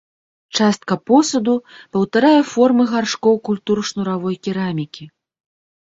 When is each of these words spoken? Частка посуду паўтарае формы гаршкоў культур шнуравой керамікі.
Частка 0.59 0.97
посуду 1.09 1.53
паўтарае 1.97 2.41
формы 2.55 2.83
гаршкоў 2.95 3.35
культур 3.51 3.77
шнуравой 3.93 4.35
керамікі. 4.45 5.05